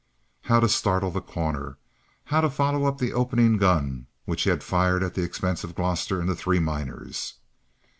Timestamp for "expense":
5.21-5.63